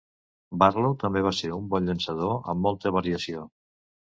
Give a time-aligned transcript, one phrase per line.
[0.63, 3.45] Barlow també va ser un bon llançador amb molta variació.